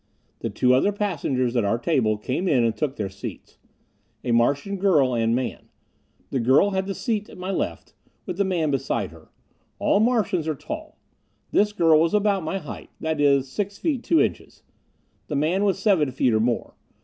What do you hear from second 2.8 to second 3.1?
their